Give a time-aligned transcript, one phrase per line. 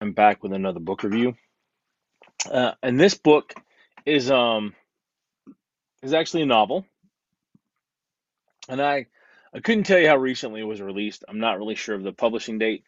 [0.00, 1.36] I'm back with another book review.
[2.50, 3.54] Uh, and this book
[4.04, 4.74] is um
[6.02, 6.84] is actually a novel,
[8.68, 9.06] and I
[9.54, 11.24] I couldn't tell you how recently it was released.
[11.26, 12.84] I'm not really sure of the publishing date.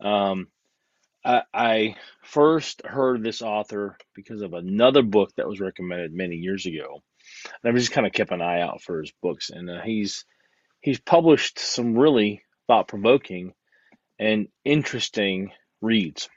[0.00, 0.48] Um,
[1.24, 6.66] I, I first heard this author because of another book that was recommended many years
[6.66, 7.02] ago,
[7.62, 9.50] and I just kind of kept an eye out for his books.
[9.50, 10.24] And uh, he's
[10.80, 13.52] he's published some really thought provoking
[14.18, 15.50] and interesting
[15.80, 16.28] reads.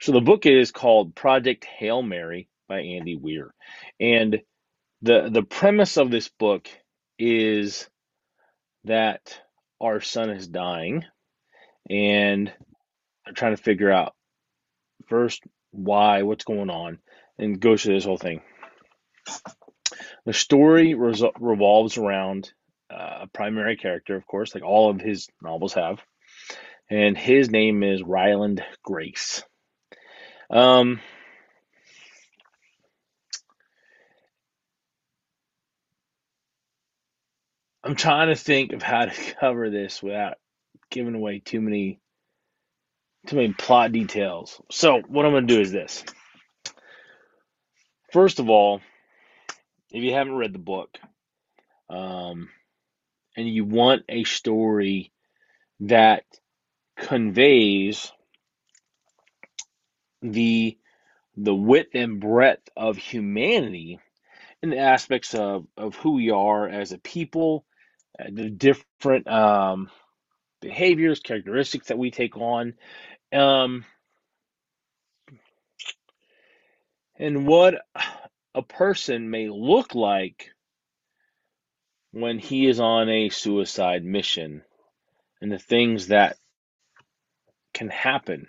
[0.00, 3.52] So the book is called Project Hail Mary by Andy Weir.
[3.98, 4.40] And
[5.02, 6.68] the the premise of this book
[7.18, 7.88] is
[8.84, 9.40] that
[9.80, 11.04] our sun is dying
[11.88, 12.52] and
[13.24, 14.14] they're trying to figure out
[15.08, 16.98] first why, what's going on,
[17.38, 18.40] and goes through this whole thing.
[20.26, 22.52] The story revolves around
[22.92, 26.00] uh, a primary character, of course, like all of his novels have,
[26.90, 29.44] and his name is Ryland Grace.
[30.50, 31.00] Um,
[37.84, 40.34] I'm trying to think of how to cover this without
[40.90, 42.00] giving away too many
[43.26, 44.60] too many plot details.
[44.70, 46.04] So what I'm going to do is this.
[48.12, 48.80] First of all,
[49.92, 50.98] if you haven't read the book,
[51.90, 52.48] um,
[53.36, 55.12] and you want a story
[55.80, 56.24] that
[57.00, 58.12] conveys
[60.22, 60.78] the
[61.36, 63.98] the width and breadth of humanity
[64.62, 67.64] in the aspects of, of who we are as a people,
[68.18, 69.88] uh, the different um,
[70.60, 72.74] behaviors, characteristics that we take on,
[73.32, 73.84] um,
[77.18, 77.76] and what
[78.54, 80.50] a person may look like
[82.12, 84.62] when he is on a suicide mission
[85.40, 86.36] and the things that
[87.80, 88.46] can happen.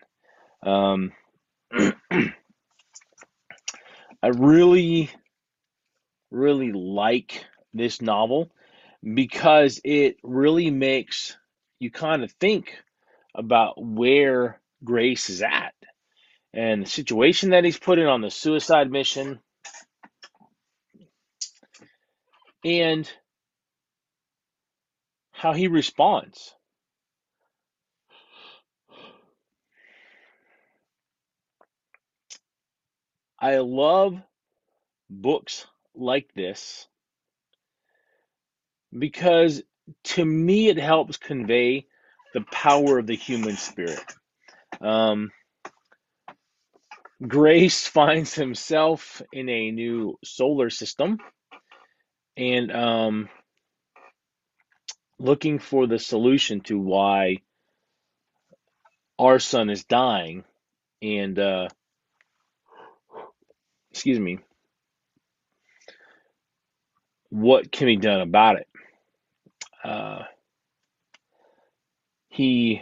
[0.62, 1.14] Um,
[1.72, 2.34] I
[4.28, 5.10] really,
[6.32, 8.52] really like this novel
[9.02, 11.38] because it really makes
[11.80, 12.74] you kind of think
[13.34, 15.74] about where Grace is at
[16.54, 19.40] and the situation that he's put in on the suicide mission.
[22.66, 23.10] And
[25.32, 26.54] how he responds.
[33.42, 34.22] I love
[35.10, 35.66] books
[35.96, 36.88] like this
[38.98, 39.64] because
[40.04, 41.88] to me it helps convey
[42.34, 44.00] the power of the human spirit.
[44.80, 45.32] Um,
[47.28, 51.20] Grace finds himself in a new solar system
[52.38, 53.30] and um,
[55.20, 57.40] looking for the solution to why
[59.20, 60.44] our sun is dying
[61.02, 61.68] and uh,
[63.92, 64.40] excuse me,
[67.30, 68.68] what can be done about it?
[69.84, 70.24] Uh,
[72.30, 72.82] he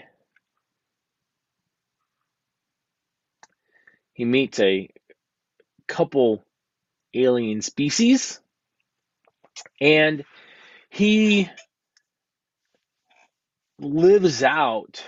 [4.14, 4.90] he meets a
[5.88, 6.44] couple
[7.14, 8.40] alien species
[9.82, 10.24] and
[10.90, 11.50] he
[13.80, 15.04] lives out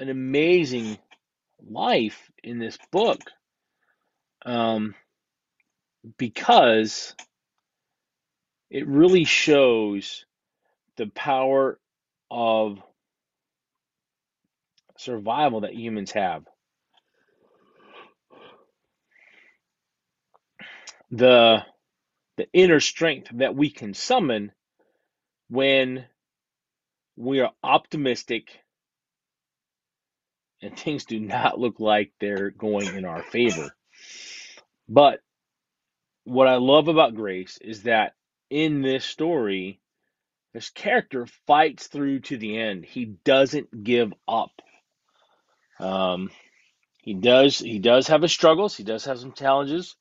[0.00, 0.96] an amazing
[1.68, 3.20] life in this book
[4.44, 4.94] um,
[6.18, 7.14] because
[8.70, 10.26] it really shows
[10.96, 11.78] the power
[12.30, 12.78] of
[14.98, 16.44] survival that humans have.
[21.10, 21.64] The
[22.36, 24.52] the inner strength that we can summon
[25.48, 26.06] when
[27.16, 28.48] we are optimistic
[30.62, 33.74] and things do not look like they're going in our favor.
[34.88, 35.20] But
[36.24, 38.14] what I love about Grace is that
[38.50, 39.80] in this story,
[40.52, 42.84] this character fights through to the end.
[42.84, 44.52] He doesn't give up.
[45.80, 46.30] Um,
[47.02, 47.58] he does.
[47.58, 48.76] He does have his struggles.
[48.76, 49.96] He does have some challenges,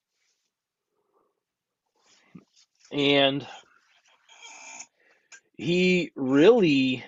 [2.92, 3.46] and
[5.58, 7.04] he really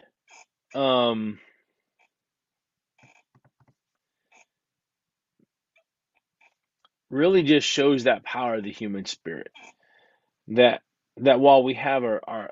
[0.74, 1.40] um,
[7.16, 9.52] really just shows that power of the human spirit.
[10.50, 10.82] That
[11.20, 12.52] that while we have our our,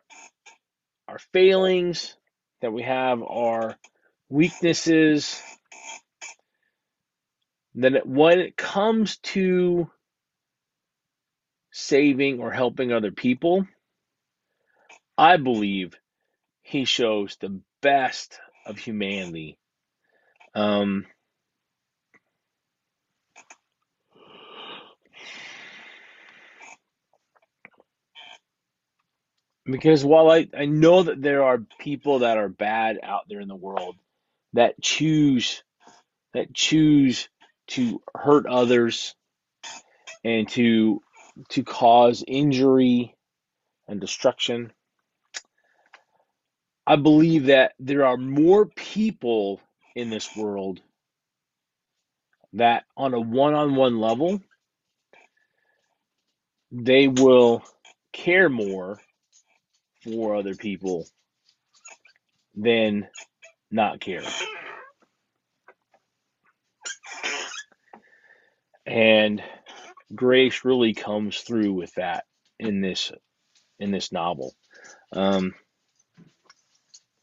[1.08, 2.16] our failings,
[2.62, 3.78] that we have our
[4.30, 5.42] weaknesses,
[7.76, 9.90] that when it comes to
[11.72, 13.68] saving or helping other people,
[15.18, 15.96] I believe
[16.64, 19.56] he shows the best of humanity
[20.54, 21.06] Um,
[29.66, 33.48] because while I, I know that there are people that are bad out there in
[33.48, 33.96] the world
[34.54, 35.64] that choose
[36.34, 37.30] that choose
[37.70, 39.16] to hurt others
[40.24, 41.02] and to
[41.50, 43.16] to cause injury
[43.88, 44.74] and destruction.
[46.88, 49.62] I believe that there are more people
[49.96, 50.82] in this world
[52.54, 54.42] that on a one-on-one level
[56.72, 57.64] they will
[58.14, 59.00] care more
[60.04, 61.08] for other people
[62.56, 63.08] than
[63.72, 64.24] not care.
[68.86, 69.42] And
[70.14, 72.26] Grace really comes through with that
[72.60, 73.12] in this
[73.80, 74.54] in this novel.
[75.12, 75.54] Um,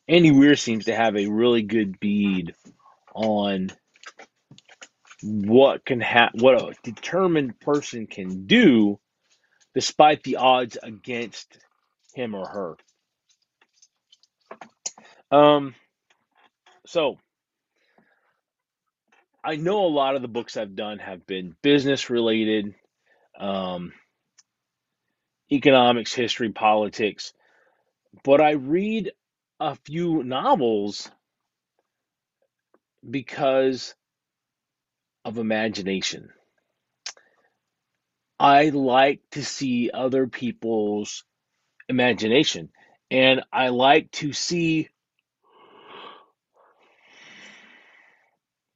[0.08, 2.54] Andy Weir seems to have a really good bead
[3.14, 3.70] on
[5.22, 8.98] what can ha- what a determined person can do
[9.74, 11.58] despite the odds against
[12.14, 12.76] him or her.
[15.36, 15.74] Um,
[16.86, 17.18] so
[19.44, 22.74] I know a lot of the books I've done have been business related,
[23.38, 23.92] um,
[25.50, 27.32] economics, history, politics,
[28.24, 29.12] but I read
[29.60, 31.10] a few novels
[33.08, 33.94] because
[35.24, 36.30] of imagination.
[38.38, 41.24] I like to see other people's
[41.90, 42.70] imagination,
[43.10, 44.88] and I like to see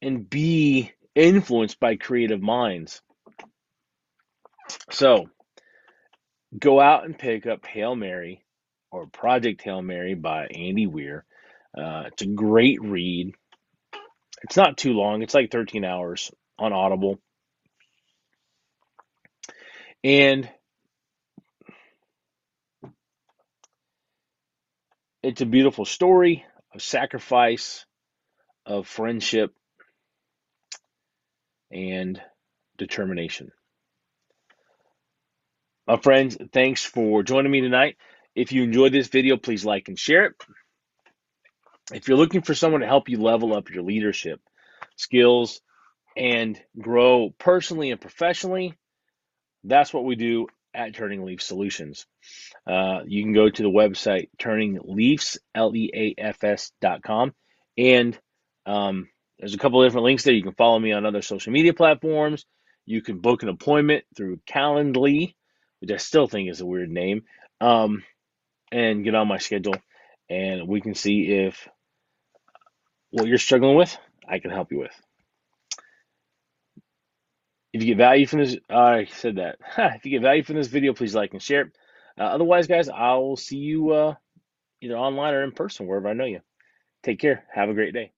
[0.02, 3.00] and be influenced by creative minds.
[4.90, 5.28] So,
[6.58, 8.44] go out and pick up Hail Mary
[8.90, 11.24] or Project Hail Mary by Andy Weir.
[11.76, 13.32] Uh, it's a great read.
[14.42, 17.18] It's not too long, it's like 13 hours on Audible.
[20.02, 20.48] And
[25.24, 26.44] it's a beautiful story
[26.74, 27.86] of sacrifice,
[28.66, 29.54] of friendship,
[31.72, 32.20] and
[32.76, 33.50] determination.
[35.86, 37.96] My friends, thanks for joining me tonight.
[38.34, 40.32] If you enjoyed this video, please like and share it.
[41.90, 44.40] If you're looking for someone to help you level up your leadership
[44.96, 45.62] skills
[46.18, 48.74] and grow personally and professionally,
[49.64, 52.06] that's what we do at Turning Leaf Solutions.
[52.66, 55.38] Uh, you can go to the website turningleafs,
[57.76, 58.18] and
[58.66, 60.34] um, there's a couple of different links there.
[60.34, 62.44] You can follow me on other social media platforms.
[62.86, 65.34] You can book an appointment through Calendly,
[65.80, 67.22] which I still think is a weird name,
[67.60, 68.04] um,
[68.72, 69.76] and get on my schedule,
[70.28, 71.68] and we can see if
[73.10, 73.96] what you're struggling with,
[74.28, 75.00] I can help you with.
[77.74, 79.58] If you get value from this, I said that.
[79.96, 81.72] if you get value from this video, please like and share.
[82.16, 84.14] Uh, otherwise, guys, I will see you uh,
[84.80, 86.40] either online or in person, wherever I know you.
[87.02, 87.44] Take care.
[87.52, 88.13] Have a great day.